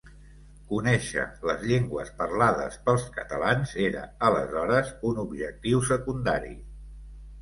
[0.69, 6.55] Conèixer les llengües parlades pels catalans era aleshores un objectiu secundari.